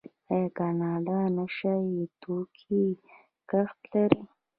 [0.33, 2.79] آیا کاناډا د نشه یي توکو
[3.49, 4.21] کښت لري؟